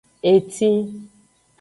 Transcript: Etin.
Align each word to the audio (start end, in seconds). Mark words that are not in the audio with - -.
Etin. 0.31 0.83